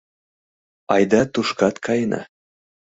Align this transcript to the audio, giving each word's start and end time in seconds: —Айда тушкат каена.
—Айда 0.93 1.21
тушкат 1.33 1.75
каена. 1.85 2.21